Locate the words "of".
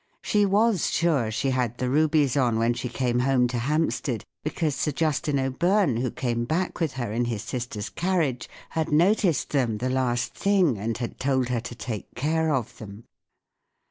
12.51-12.79